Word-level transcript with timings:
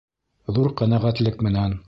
Ҙур 0.59 0.71
ҡәнәғәтлек 0.81 1.47
менән! 1.51 1.79